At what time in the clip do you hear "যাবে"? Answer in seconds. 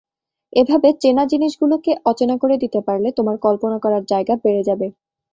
4.69-4.87